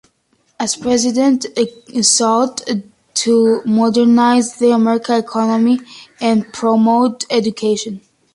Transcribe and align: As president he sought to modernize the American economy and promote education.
As 0.59 0.75
president 0.75 1.45
he 1.87 2.01
sought 2.01 2.63
to 3.13 3.61
modernize 3.65 4.55
the 4.55 4.71
American 4.73 5.13
economy 5.13 5.79
and 6.19 6.51
promote 6.51 7.25
education. 7.29 8.01